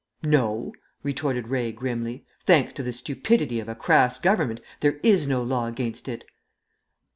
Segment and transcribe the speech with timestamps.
[0.23, 0.73] "No,"
[1.03, 5.67] retorted Ray grimly, "thanks to the stupidity of a crass Government, there is no law
[5.67, 6.23] against it."